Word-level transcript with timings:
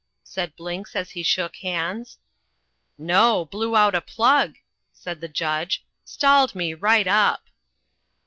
said 0.23 0.55
Blinks 0.55 0.95
as 0.95 1.11
he 1.11 1.21
shook 1.21 1.57
hands. 1.57 2.17
"No, 2.97 3.45
blew 3.45 3.75
out 3.75 3.93
a 3.93 4.01
plug!" 4.01 4.55
said 4.91 5.21
the 5.21 5.27
Judge. 5.27 5.85
"Stalled 6.03 6.55
me 6.55 6.73
right 6.73 7.05
up." 7.05 7.45